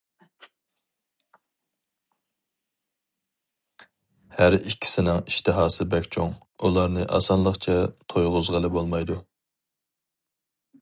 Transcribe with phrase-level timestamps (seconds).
[4.37, 6.33] ھەر ئىككىسىنىڭ ئىشتىھاسى بەك چوڭ،
[6.67, 7.77] ئۇلارنى ئاسانلىقچە
[8.15, 9.19] تويغۇزغىلى بولمايدۇ.